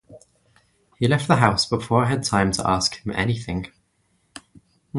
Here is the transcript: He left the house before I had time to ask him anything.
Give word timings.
He 0.97 1.07
left 1.07 1.27
the 1.27 1.35
house 1.35 1.67
before 1.67 2.03
I 2.03 2.07
had 2.09 2.23
time 2.23 2.51
to 2.53 2.67
ask 2.67 2.95
him 3.05 3.11
anything. 3.11 3.67